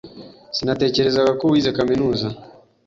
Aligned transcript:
Sinatekerezaga 0.57 1.31
ko 1.39 1.45
wize 1.51 1.69
kaminuza. 1.77 2.27